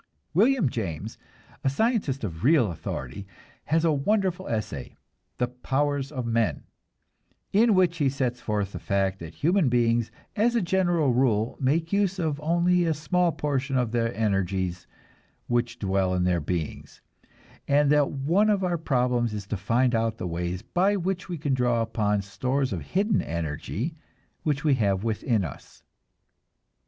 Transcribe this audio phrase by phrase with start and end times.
[0.33, 1.19] William James,
[1.63, 3.27] a scientist of real authority,
[3.65, 4.97] has a wonderful essay,
[5.37, 6.63] "The Powers of Men,"
[7.53, 11.93] in which he sets forth the fact that human beings as a general rule make
[11.93, 14.87] use of only a small portion of the energies
[15.45, 16.99] which dwell in their beings,
[17.67, 21.53] and that one of our problems is to find the ways by which we can
[21.53, 23.93] draw upon stores of hidden energy
[24.41, 25.83] which we have within us.